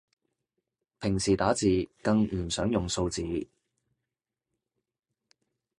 [0.99, 3.21] 平時打字更唔想用數字